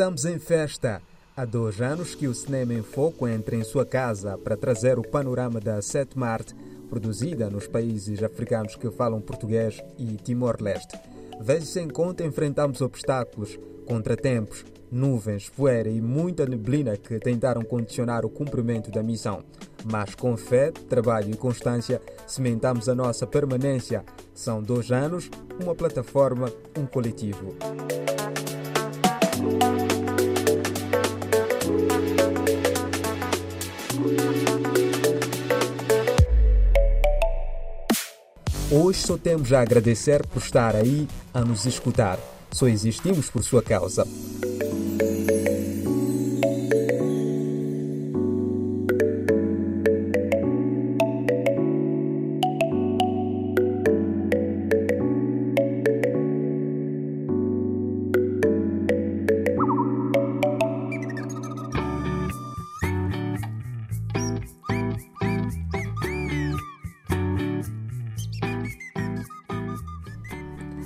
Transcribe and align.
Estamos 0.00 0.24
em 0.24 0.38
festa. 0.38 1.02
Há 1.36 1.44
dois 1.44 1.78
anos 1.78 2.14
que 2.14 2.26
o 2.26 2.34
Cinema 2.34 2.72
em 2.72 2.82
Foco 2.82 3.28
entra 3.28 3.54
em 3.54 3.62
sua 3.62 3.84
casa 3.84 4.38
para 4.38 4.56
trazer 4.56 4.98
o 4.98 5.06
panorama 5.06 5.60
da 5.60 5.82
7 5.82 6.18
Marte, 6.18 6.56
produzida 6.88 7.50
nos 7.50 7.66
países 7.66 8.22
africanos 8.22 8.76
que 8.76 8.90
falam 8.90 9.20
português 9.20 9.78
e 9.98 10.16
Timor-Leste. 10.16 10.98
Vezes 11.38 11.76
em 11.76 11.86
conta 11.86 12.24
enfrentamos 12.24 12.80
obstáculos, 12.80 13.58
contratempos, 13.86 14.64
nuvens, 14.90 15.50
poeira 15.50 15.90
e 15.90 16.00
muita 16.00 16.46
neblina 16.46 16.96
que 16.96 17.18
tentaram 17.18 17.60
condicionar 17.62 18.24
o 18.24 18.30
cumprimento 18.30 18.90
da 18.90 19.02
missão. 19.02 19.44
Mas 19.84 20.14
com 20.14 20.34
fé, 20.34 20.70
trabalho 20.88 21.30
e 21.30 21.36
constância 21.36 22.00
cimentamos 22.26 22.88
a 22.88 22.94
nossa 22.94 23.26
permanência. 23.26 24.02
São 24.32 24.62
dois 24.62 24.90
anos, 24.90 25.28
uma 25.62 25.74
plataforma, 25.74 26.50
um 26.74 26.86
coletivo. 26.86 27.54
Hoje 38.72 39.00
só 39.00 39.18
temos 39.18 39.52
a 39.52 39.62
agradecer 39.62 40.24
por 40.28 40.40
estar 40.40 40.76
aí 40.76 41.08
a 41.34 41.40
nos 41.40 41.66
escutar. 41.66 42.20
Só 42.52 42.68
existimos 42.68 43.28
por 43.28 43.42
sua 43.42 43.60
causa. 43.60 44.06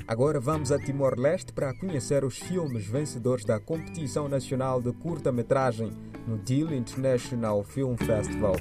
Agora 0.06 0.38
vamos 0.38 0.70
a 0.70 0.78
Timor-Leste 0.78 1.52
para 1.54 1.72
conhecer 1.72 2.24
os 2.24 2.38
filmes 2.38 2.86
vencedores 2.86 3.44
da 3.44 3.58
competição 3.58 4.28
nacional 4.28 4.82
de 4.82 4.92
curta-metragem 4.92 5.90
no 6.26 6.36
Deal 6.36 6.74
International 6.74 7.64
Film 7.64 7.96
Festival. 7.96 8.54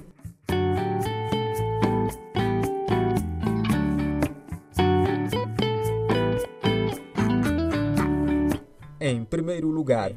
Em 9.02 9.26
primeiro 9.26 9.68
lugar, 9.68 10.14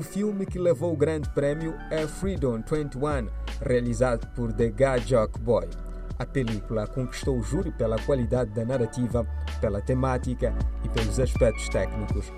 O 0.00 0.02
filme 0.02 0.46
que 0.46 0.58
levou 0.58 0.94
o 0.94 0.96
grande 0.96 1.28
prêmio 1.28 1.74
é 1.90 2.06
Freedom 2.06 2.62
21, 2.62 3.28
realizado 3.60 4.26
por 4.34 4.50
The 4.50 4.70
Gajok 4.70 5.38
Boy. 5.40 5.68
A 6.18 6.24
película 6.24 6.86
conquistou 6.86 7.38
o 7.38 7.42
júri 7.42 7.70
pela 7.70 7.98
qualidade 7.98 8.50
da 8.52 8.64
narrativa, 8.64 9.26
pela 9.60 9.82
temática 9.82 10.54
e 10.82 10.88
pelos 10.88 11.20
aspectos 11.20 11.68
técnicos. 11.68 12.32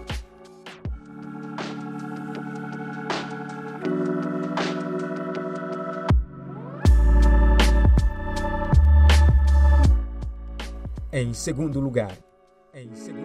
Em 11.12 11.32
segundo 11.32 11.78
lugar, 11.78 12.18
em 12.74 12.92
segundo 12.96 13.21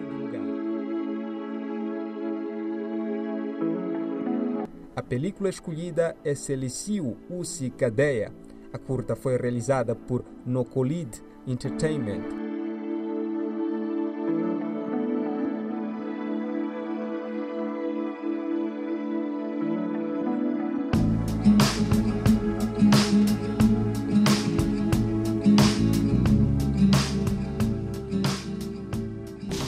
A 4.98 5.02
película 5.02 5.48
escolhida 5.48 6.16
é 6.24 6.34
Celiciu 6.34 7.16
Usi 7.30 7.70
Cadeia. 7.70 8.32
A 8.72 8.78
curta 8.78 9.14
foi 9.14 9.36
realizada 9.36 9.94
por 9.94 10.24
Nocolid 10.44 11.22
Entertainment. 11.46 12.24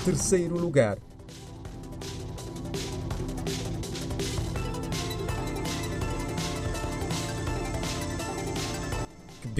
Terceiro 0.05 0.59
lugar, 0.59 0.99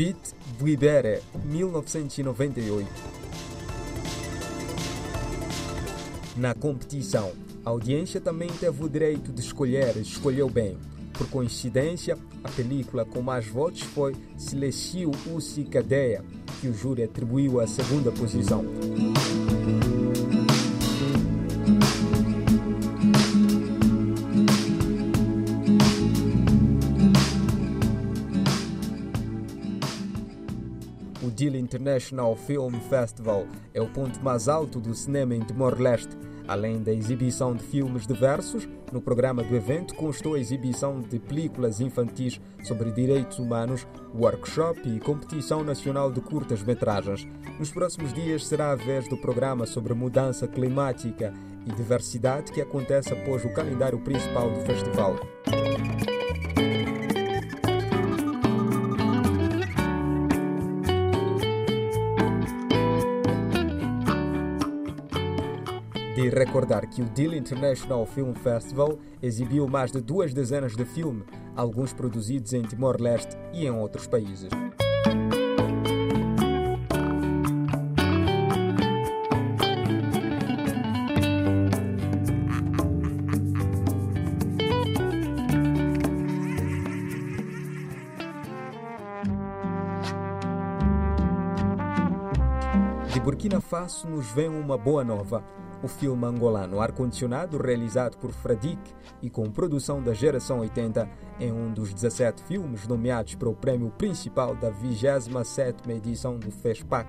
Beat 0.01 0.35
Vibere, 0.59 1.21
1998. 1.45 2.89
Na 6.39 6.55
competição, 6.55 7.33
a 7.63 7.69
audiência 7.69 8.19
também 8.19 8.49
teve 8.49 8.83
o 8.83 8.89
direito 8.89 9.31
de 9.31 9.43
escolher 9.43 9.99
e 9.99 10.01
escolheu 10.01 10.49
bem. 10.49 10.79
Por 11.13 11.29
coincidência, 11.29 12.17
a 12.43 12.49
película 12.49 13.05
com 13.05 13.21
mais 13.21 13.47
votos 13.47 13.83
foi 13.83 14.17
Silesiu 14.39 15.11
Usi 15.35 15.65
Cadeia, 15.65 16.25
que 16.63 16.69
o 16.69 16.73
júri 16.73 17.03
atribuiu 17.03 17.61
a 17.61 17.67
segunda 17.67 18.11
posição. 18.11 18.65
Deal 31.41 31.57
International 31.57 32.37
Film 32.37 32.75
Festival 32.91 33.47
é 33.73 33.81
o 33.81 33.89
ponto 33.89 34.23
mais 34.23 34.47
alto 34.47 34.79
do 34.79 34.95
cinema 34.95 35.35
em 35.35 35.41
Timor-Leste. 35.41 36.15
Além 36.47 36.83
da 36.83 36.93
exibição 36.93 37.55
de 37.55 37.63
filmes 37.65 38.07
diversos, 38.07 38.69
no 38.93 39.01
programa 39.01 39.43
do 39.43 39.57
evento 39.57 39.95
constou 39.95 40.35
a 40.35 40.39
exibição 40.39 41.01
de 41.01 41.19
películas 41.19 41.81
infantis 41.81 42.39
sobre 42.63 42.91
direitos 42.91 43.39
humanos, 43.39 43.89
workshop 44.15 44.87
e 44.87 45.01
competição 45.01 45.65
nacional 45.65 46.13
de 46.13 46.21
curtas-metragens. 46.21 47.27
Nos 47.59 47.71
próximos 47.71 48.13
dias 48.13 48.47
será 48.47 48.73
a 48.73 48.77
vez 48.77 49.09
do 49.09 49.17
programa 49.17 49.65
sobre 49.65 49.95
mudança 49.95 50.47
climática 50.47 51.33
e 51.67 51.73
diversidade 51.73 52.53
que 52.53 52.61
acontece 52.61 53.15
após 53.15 53.47
o 53.47 53.55
calendário 53.55 53.99
principal 54.01 54.51
do 54.51 54.61
festival. 54.67 55.17
Recordar 66.51 66.85
que 66.89 67.01
o 67.01 67.05
Deal 67.05 67.33
International 67.35 68.05
Film 68.05 68.35
Festival 68.35 68.99
exibiu 69.23 69.69
mais 69.69 69.93
de 69.93 70.01
duas 70.01 70.35
dezenas 70.35 70.75
de 70.75 70.85
filmes, 70.85 71.25
alguns 71.55 71.93
produzidos 71.93 72.53
em 72.53 72.63
Timor-Leste 72.63 73.37
e 73.53 73.67
em 73.67 73.71
outros 73.71 74.09
países. 74.09 74.51
De 93.13 93.21
Burkina 93.21 93.61
Faso 93.61 94.09
nos 94.09 94.33
vem 94.33 94.49
uma 94.49 94.77
boa 94.77 95.05
nova. 95.05 95.45
O 95.83 95.89
filme 95.89 96.27
angolano 96.27 96.79
Ar-Condicionado, 96.79 97.57
realizado 97.57 98.19
por 98.19 98.31
Fradic 98.33 98.79
e 99.23 99.31
com 99.31 99.51
produção 99.51 100.03
da 100.03 100.13
geração 100.13 100.61
80, 100.61 101.09
é 101.41 101.51
um 101.51 101.73
dos 101.73 101.95
17 101.95 102.43
filmes 102.43 102.87
nomeados 102.87 103.35
para 103.35 103.49
o 103.49 103.55
prêmio 103.55 103.91
principal 103.97 104.55
da 104.55 104.71
27ª 104.71 105.89
edição 105.89 106.39
do 106.39 106.51
FESPAC, 106.51 107.09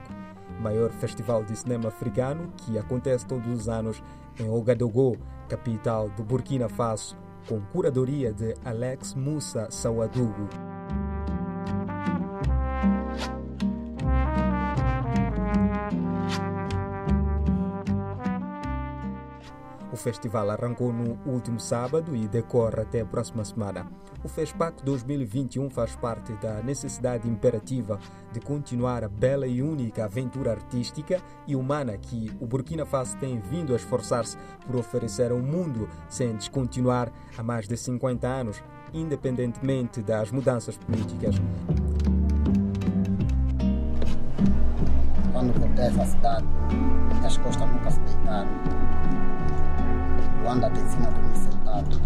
maior 0.61 0.89
festival 0.91 1.43
de 1.43 1.53
cinema 1.57 1.89
africano 1.89 2.53
que 2.55 2.77
acontece 2.77 3.25
todos 3.25 3.51
os 3.51 3.67
anos 3.67 4.01
em 4.39 4.47
Ouagadougou, 4.47 5.17
capital 5.49 6.09
de 6.09 6.23
Burkina 6.23 6.69
Faso, 6.69 7.17
com 7.49 7.59
curadoria 7.73 8.31
de 8.31 8.55
Alex 8.63 9.15
Moussa 9.15 9.69
Sawadougou. 9.69 10.70
Festival 20.01 20.49
arrancou 20.49 20.91
no 20.91 21.17
último 21.25 21.59
sábado 21.59 22.15
e 22.15 22.27
decorre 22.27 22.81
até 22.81 23.01
a 23.01 23.05
próxima 23.05 23.45
semana. 23.45 23.87
O 24.23 24.27
FESPAC 24.27 24.83
2021 24.83 25.69
faz 25.69 25.95
parte 25.95 26.33
da 26.33 26.61
necessidade 26.61 27.27
imperativa 27.27 27.99
de 28.31 28.39
continuar 28.39 29.03
a 29.03 29.09
bela 29.09 29.47
e 29.47 29.61
única 29.61 30.05
aventura 30.05 30.51
artística 30.51 31.21
e 31.47 31.55
humana 31.55 31.97
que 31.97 32.31
o 32.39 32.45
Burkina 32.45 32.85
Faso 32.85 33.17
tem 33.17 33.39
vindo 33.39 33.73
a 33.73 33.75
esforçar-se 33.75 34.37
por 34.65 34.75
oferecer 34.75 35.31
ao 35.31 35.39
mundo 35.39 35.89
sem 36.09 36.35
descontinuar 36.35 37.11
há 37.37 37.43
mais 37.43 37.67
de 37.67 37.77
50 37.77 38.27
anos, 38.27 38.63
independentemente 38.93 40.01
das 40.01 40.31
mudanças 40.31 40.77
políticas. 40.77 41.35
Quando 45.31 45.53
voltei 45.59 45.87
a 45.87 46.05
cidade, 46.05 46.45
as 47.25 47.37
costas 47.37 47.69
nunca 47.69 47.91
se 47.91 47.99
deitaram. 48.01 49.30
Luanda 50.41 50.69
te 50.71 50.79
ensina 50.79 51.07
a 51.07 51.11
dormir 51.11 51.37
sentado. 51.37 52.01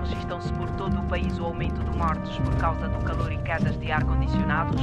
Registram-se 0.00 0.52
por 0.54 0.68
todo 0.70 0.98
o 0.98 1.02
país 1.04 1.38
o 1.38 1.44
aumento 1.44 1.82
de 1.84 1.96
mortes 1.96 2.36
por 2.38 2.56
causa 2.56 2.88
do 2.88 2.98
calor 3.04 3.32
e 3.32 3.38
quedas 3.38 3.78
de 3.78 3.92
ar-condicionados. 3.92 4.80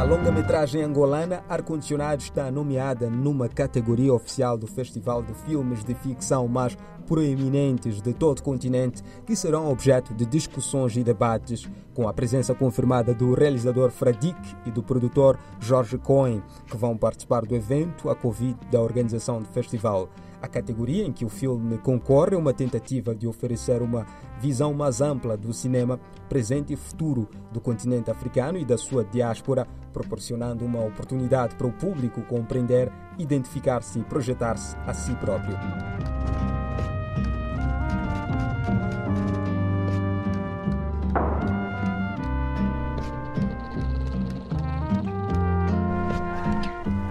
A 0.00 0.02
longa-metragem 0.02 0.82
angolana 0.82 1.44
Ar-Condicionado 1.46 2.22
está 2.22 2.50
nomeada 2.50 3.10
numa 3.10 3.50
categoria 3.50 4.14
oficial 4.14 4.56
do 4.56 4.66
Festival 4.66 5.22
de 5.22 5.34
Filmes 5.34 5.84
de 5.84 5.94
Ficção 5.94 6.48
mais 6.48 6.74
proeminentes 7.06 8.00
de 8.00 8.14
todo 8.14 8.38
o 8.38 8.42
continente, 8.42 9.02
que 9.26 9.36
serão 9.36 9.70
objeto 9.70 10.14
de 10.14 10.24
discussões 10.24 10.96
e 10.96 11.04
debates, 11.04 11.68
com 11.92 12.08
a 12.08 12.14
presença 12.14 12.54
confirmada 12.54 13.12
do 13.12 13.34
realizador 13.34 13.90
Fradik 13.90 14.56
e 14.64 14.70
do 14.70 14.82
produtor 14.82 15.38
Jorge 15.60 15.98
Cohen, 15.98 16.42
que 16.66 16.78
vão 16.78 16.96
participar 16.96 17.44
do 17.44 17.54
evento 17.54 18.08
a 18.08 18.14
convite 18.14 18.64
da 18.72 18.80
organização 18.80 19.42
do 19.42 19.48
festival. 19.48 20.08
A 20.40 20.48
categoria 20.48 21.04
em 21.04 21.12
que 21.12 21.26
o 21.26 21.28
filme 21.28 21.76
concorre 21.76 22.34
é 22.34 22.38
uma 22.38 22.54
tentativa 22.54 23.14
de 23.14 23.28
oferecer 23.28 23.82
uma 23.82 24.06
visão 24.40 24.72
mais 24.72 25.02
ampla 25.02 25.36
do 25.36 25.52
cinema 25.52 26.00
presente 26.30 26.72
e 26.72 26.76
futuro 26.76 27.28
do 27.50 27.60
continente 27.60 28.08
africano 28.08 28.56
e 28.56 28.64
da 28.64 28.78
sua 28.78 29.04
diáspora, 29.04 29.66
proporcionando 29.92 30.64
uma 30.64 30.80
oportunidade 30.80 31.56
para 31.56 31.66
o 31.66 31.72
público 31.72 32.22
compreender, 32.22 32.90
identificar-se 33.18 33.98
e 33.98 34.04
projetar-se 34.04 34.76
a 34.86 34.94
si 34.94 35.12
próprio. 35.16 35.58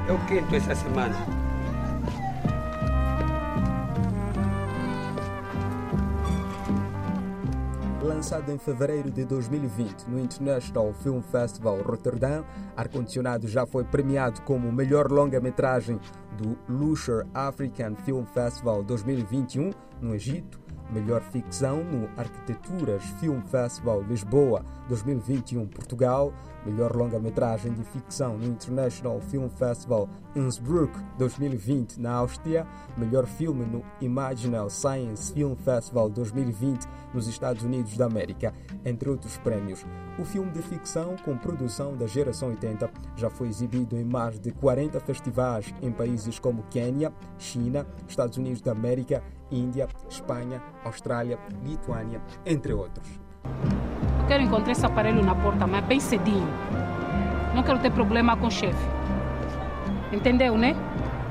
É 0.07 0.11
o 0.13 0.25
quinto 0.27 0.55
essa 0.55 0.73
semana. 0.73 1.38
Lançado 8.19 8.51
em 8.51 8.57
fevereiro 8.57 9.09
de 9.09 9.23
2020 9.23 10.09
no 10.09 10.19
International 10.19 10.91
Film 10.91 11.21
Festival 11.21 11.81
Rotterdam, 11.81 12.43
Ar-Condicionado 12.75 13.47
já 13.47 13.65
foi 13.65 13.85
premiado 13.85 14.41
como 14.41 14.69
melhor 14.73 15.09
longa-metragem 15.09 15.97
do 16.37 16.57
Lusher 16.67 17.25
African 17.33 17.95
Film 18.03 18.25
Festival 18.25 18.83
2021 18.83 19.71
no 20.01 20.13
Egito, 20.13 20.59
melhor 20.91 21.21
ficção 21.21 21.81
no 21.81 22.09
Arquiteturas 22.17 23.01
Film 23.21 23.39
Festival 23.43 24.01
Lisboa 24.01 24.65
2021 24.89 25.65
Portugal, 25.67 26.33
melhor 26.65 26.93
longa-metragem 26.97 27.71
de 27.71 27.85
ficção 27.85 28.37
no 28.37 28.47
International 28.47 29.21
Film 29.21 29.47
Festival 29.47 30.09
Innsbruck 30.35 30.91
2020 31.17 31.97
na 31.99 32.13
Áustria, 32.13 32.65
melhor 32.97 33.25
filme 33.25 33.65
no 33.65 33.83
Imaginal 33.99 34.69
Science 34.69 35.33
Film 35.33 35.55
Festival 35.55 36.09
2020 36.09 36.85
nos 37.13 37.27
Estados 37.27 37.63
Unidos 37.63 37.97
da 37.97 38.05
América, 38.05 38.53
entre 38.85 39.09
outros 39.09 39.37
prêmios. 39.37 39.85
O 40.17 40.23
filme 40.23 40.51
de 40.51 40.61
ficção 40.61 41.15
com 41.23 41.37
produção 41.37 41.95
da 41.95 42.05
geração 42.05 42.49
80 42.49 42.89
já 43.15 43.29
foi 43.29 43.47
exibido 43.47 43.97
em 43.97 44.03
mais 44.03 44.39
de 44.39 44.51
40 44.51 44.99
festivais 44.99 45.73
em 45.81 45.91
países 45.91 46.39
como 46.39 46.63
Quênia, 46.69 47.11
China, 47.37 47.85
Estados 48.07 48.37
Unidos 48.37 48.61
da 48.61 48.71
América, 48.71 49.23
Índia, 49.51 49.87
Espanha, 50.09 50.61
Austrália, 50.83 51.39
Lituânia, 51.63 52.21
entre 52.45 52.73
outros. 52.73 53.07
Eu 54.21 54.27
quero 54.27 54.43
encontrar 54.43 54.71
esse 54.73 54.85
aparelho 54.85 55.23
na 55.23 55.33
porta, 55.33 55.65
mas 55.65 55.83
bem 55.85 55.99
cedinho. 55.99 56.47
Não 57.55 57.63
quero 57.63 57.79
ter 57.79 57.91
problema 57.91 58.37
com 58.37 58.47
o 58.47 58.51
chefe. 58.51 58.99
Entendeu, 60.11 60.57
né? 60.57 60.75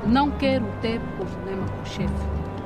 Não 0.07 0.31
quero 0.39 0.65
ter 0.81 1.01
problema 1.17 1.67
com 1.67 1.83
o 1.83 1.87
chefe. 1.87 2.15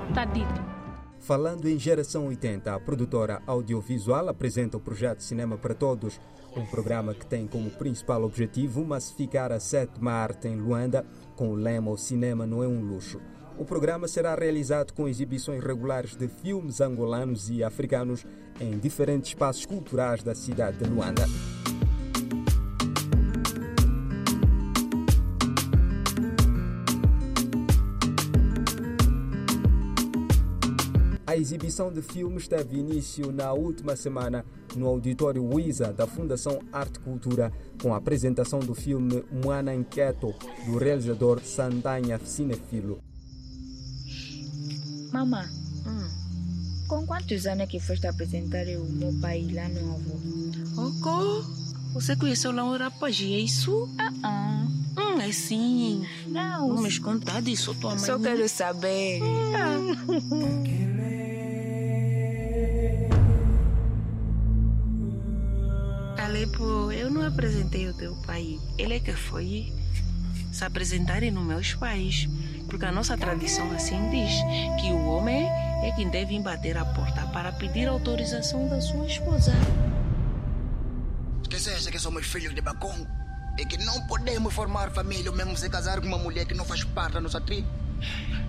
Está 0.09 0.25
dito. 0.26 0.73
Falando 1.20 1.69
em 1.69 1.79
Geração 1.79 2.26
80, 2.26 2.75
a 2.75 2.81
produtora 2.81 3.41
audiovisual 3.47 4.29
apresenta 4.29 4.76
o 4.76 4.81
projeto 4.81 5.23
Cinema 5.23 5.56
para 5.56 5.73
Todos, 5.73 6.20
um 6.56 6.67
programa 6.67 7.14
que 7.14 7.25
tem 7.25 7.47
como 7.47 7.70
principal 7.70 8.25
objetivo 8.25 8.85
massificar 8.85 9.53
a 9.53 9.61
sétima 9.61 10.12
arte 10.12 10.49
em 10.49 10.56
Luanda 10.56 11.06
com 11.37 11.50
o 11.50 11.55
lema 11.55 11.91
O 11.91 11.97
cinema 11.97 12.44
não 12.44 12.62
é 12.62 12.69
um 12.69 12.82
luxo. 12.82 13.20
O 13.56 13.65
programa 13.65 14.08
será 14.08 14.35
realizado 14.35 14.93
com 14.93 15.08
exibições 15.08 15.62
regulares 15.62 16.17
de 16.17 16.26
filmes 16.26 16.81
angolanos 16.81 17.49
e 17.49 17.62
africanos 17.62 18.26
em 18.61 18.79
diferentes 18.79 19.31
espaços 19.31 19.65
culturais 19.65 20.23
da 20.23 20.35
cidade 20.35 20.79
de 20.79 20.91
Luanda. 20.91 21.23
A 31.32 31.37
exibição 31.38 31.90
de 31.90 32.02
filmes 32.02 32.46
teve 32.46 32.76
início 32.76 33.32
na 33.32 33.55
última 33.55 33.96
semana 33.96 34.44
no 34.76 34.87
auditório 34.87 35.43
Wiza 35.43 35.90
da 35.90 36.06
Fundação 36.06 36.58
Arte 36.70 37.00
Cultura, 37.00 37.50
com 37.81 37.94
a 37.94 37.96
apresentação 37.96 38.61
do 38.61 38.75
filme 38.75 39.25
Moana 39.43 39.75
Inquieto, 39.75 40.34
do 40.67 40.76
realizador 40.76 41.40
Sandanha 41.40 42.20
Cinefilo. 42.23 43.02
Mamá, 45.11 45.49
com 46.87 47.06
quantos 47.06 47.46
anos 47.46 47.62
é 47.62 47.67
que 47.67 47.81
foste 47.81 48.06
apresentar 48.06 48.67
o 48.67 48.84
meu 48.84 49.19
pai 49.19 49.49
lá 49.55 49.67
no 49.70 49.94
avô? 49.94 50.87
Oco, 50.87 51.46
você 51.94 52.15
conheceu 52.15 52.53
Laura 52.53 52.91
Pagi, 52.91 53.32
é 53.32 53.39
isso? 53.39 53.89
Ah, 53.98 54.12
ah. 54.22 54.67
Hum, 54.98 55.19
é 55.19 55.32
sim. 55.32 56.06
Não, 56.27 56.74
Não 56.74 56.82
me 56.82 57.01
conta 57.01 57.41
disso, 57.41 57.74
tua 57.77 57.93
mãe. 57.93 57.98
só 58.01 58.19
quero 58.19 58.46
saber. 58.51 59.22
Alepo, 66.43 66.91
eu 66.91 67.08
não 67.08 67.25
apresentei 67.25 67.89
o 67.89 67.94
teu 67.94 68.17
pai. 68.27 68.58
Ele 68.77 68.96
é 68.96 68.99
que 68.99 69.13
foi 69.13 69.72
se 70.51 70.65
apresentar 70.65 71.22
nos 71.22 71.44
meus 71.44 71.75
pais. 71.75 72.29
Porque 72.69 72.84
a 72.84 72.91
nossa 72.91 73.17
tradição 73.17 73.70
assim 73.70 74.11
diz 74.11 74.32
que 74.81 74.91
o 74.91 75.06
homem 75.06 75.46
é 75.84 75.93
quem 75.94 76.08
deve 76.08 76.37
bater 76.41 76.77
a 76.77 76.84
porta 76.84 77.25
para 77.29 77.53
pedir 77.53 77.87
autorização 77.87 78.69
da 78.69 78.81
sua 78.81 79.06
esposa. 79.06 79.53
Esqueceste 81.43 81.93
que 81.93 81.99
somos 82.01 82.27
filhos 82.27 82.53
de 82.53 82.61
Bacon 82.61 83.06
e 83.56 83.65
que 83.65 83.79
não 83.84 84.05
podemos 84.08 84.53
formar 84.53 84.91
família 84.91 85.31
ou 85.31 85.37
mesmo 85.37 85.56
se 85.56 85.70
casar 85.70 86.01
com 86.01 86.08
uma 86.08 86.19
mulher 86.19 86.44
que 86.44 86.55
não 86.55 86.65
faz 86.65 86.82
parte 86.82 87.13
da 87.13 87.20
nossa 87.20 87.41
tribo? 87.41 87.69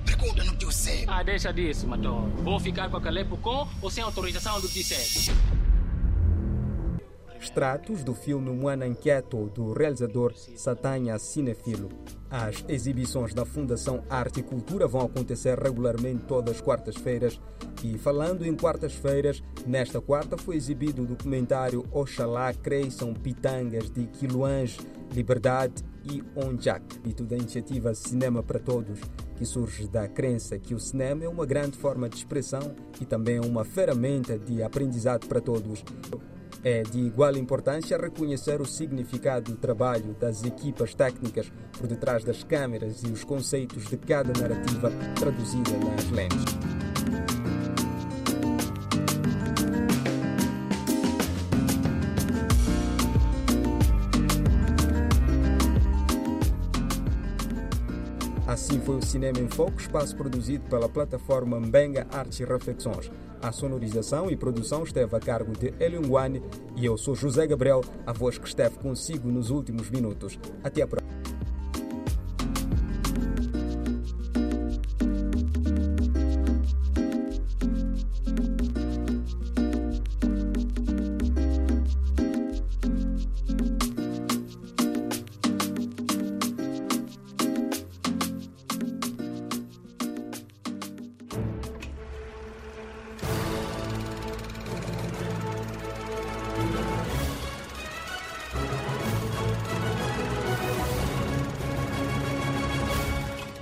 Pergunta 0.03 0.43
no 0.43 0.55
tio 0.55 0.71
Sé. 0.71 1.03
Ah, 1.07 1.21
deixa 1.21 1.53
disso, 1.53 1.85
Mator. 1.85 2.27
Vou 2.41 2.59
ficar 2.59 2.89
com 2.89 2.97
a 2.97 3.01
Calepo 3.01 3.37
com 3.37 3.67
ou 3.79 3.91
sem 3.91 4.03
autorização 4.03 4.59
do 4.59 4.67
Tissé? 4.67 5.31
Extratos 7.43 8.05
do 8.05 8.15
filme 8.15 8.49
Moana 8.51 8.87
Inquieto, 8.87 9.49
do 9.49 9.73
realizador 9.73 10.33
Satanya 10.55 11.19
Cinefilo. 11.19 11.89
As 12.29 12.63
exibições 12.69 13.33
da 13.33 13.43
Fundação 13.45 14.01
Arte 14.09 14.39
e 14.39 14.43
Cultura 14.43 14.87
vão 14.87 15.01
acontecer 15.01 15.59
regularmente 15.59 16.23
todas 16.23 16.55
as 16.55 16.61
quartas-feiras. 16.61 17.41
E 17.83 17.97
falando 17.97 18.45
em 18.45 18.55
quartas-feiras, 18.55 19.43
nesta 19.67 19.99
quarta 19.99 20.37
foi 20.37 20.55
exibido 20.55 21.03
o 21.03 21.05
documentário 21.05 21.85
Oxalá 21.91 22.53
Cresçam 22.53 23.13
Pitangas 23.13 23.91
de 23.91 24.07
Quiluange, 24.07 24.79
Liberdade 25.13 25.83
e 26.09 26.23
Onjak, 26.37 26.97
dito 27.03 27.25
da 27.25 27.35
iniciativa 27.35 27.93
Cinema 27.93 28.41
para 28.41 28.59
Todos, 28.59 29.01
que 29.35 29.45
surge 29.45 29.85
da 29.85 30.07
crença 30.07 30.57
que 30.57 30.73
o 30.73 30.79
cinema 30.79 31.25
é 31.25 31.27
uma 31.27 31.45
grande 31.45 31.77
forma 31.77 32.07
de 32.07 32.15
expressão 32.15 32.73
e 33.01 33.05
também 33.05 33.41
uma 33.41 33.65
ferramenta 33.65 34.39
de 34.39 34.63
aprendizado 34.63 35.27
para 35.27 35.41
todos. 35.41 35.83
É 36.63 36.81
de 36.81 36.99
igual 36.99 37.35
importância 37.35 37.97
reconhecer 37.97 38.61
o 38.61 38.65
significado 38.65 39.51
do 39.51 39.57
trabalho 39.57 40.15
das 40.17 40.43
equipas 40.45 40.95
técnicas 40.95 41.51
por 41.77 41.87
detrás 41.87 42.23
das 42.23 42.43
câmeras 42.43 43.03
e 43.03 43.07
os 43.07 43.23
conceitos 43.23 43.85
de 43.85 43.97
cada 43.97 44.31
narrativa 44.39 44.89
traduzida 45.19 45.71
nas 45.77 46.09
lentes. 46.09 47.52
Foi 58.83 58.97
o 58.97 59.05
Cinema 59.05 59.39
em 59.39 59.47
Foco, 59.47 59.79
espaço 59.79 60.15
produzido 60.15 60.65
pela 60.69 60.89
plataforma 60.89 61.59
Mbenga 61.59 62.05
Artes 62.11 62.39
e 62.41 62.43
Reflexões. 62.43 63.09
A 63.41 63.51
sonorização 63.51 64.29
e 64.29 64.35
produção 64.35 64.83
esteve 64.83 65.15
a 65.15 65.19
cargo 65.19 65.53
de 65.53 65.73
Eliunguane 65.79 66.41
e 66.75 66.85
eu 66.85 66.97
sou 66.97 67.15
José 67.15 67.47
Gabriel, 67.47 67.81
a 68.05 68.11
voz 68.11 68.37
que 68.37 68.47
esteve 68.47 68.77
consigo 68.79 69.29
nos 69.29 69.49
últimos 69.49 69.89
minutos. 69.89 70.37
Até 70.63 70.81
a 70.81 70.87
próxima. 70.87 71.02